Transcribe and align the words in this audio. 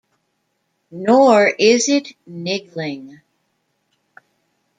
Nor 0.89 1.45
is 1.59 1.87
it 1.87 2.13
niggling. 2.25 3.21